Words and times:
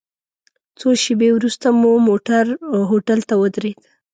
څو 0.79 0.87
شېبې 1.03 1.29
وروسته 1.33 1.67
مو 1.79 1.91
موټر 2.07 2.45
هوټل 2.89 3.19
ته 3.29 3.35
ودرید. 3.41 3.79